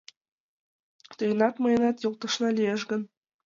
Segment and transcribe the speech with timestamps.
[1.17, 3.01] Тыйынат, мыйынат йолташна лиеш гын